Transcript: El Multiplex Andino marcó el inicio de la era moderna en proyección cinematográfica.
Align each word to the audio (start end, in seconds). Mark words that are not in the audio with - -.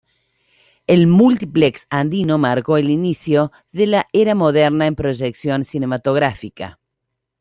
El 0.87 1.05
Multiplex 1.05 1.85
Andino 1.91 2.39
marcó 2.39 2.77
el 2.77 2.89
inicio 2.89 3.51
de 3.71 3.85
la 3.85 4.07
era 4.13 4.33
moderna 4.33 4.87
en 4.87 4.95
proyección 4.95 5.63
cinematográfica. 5.63 6.79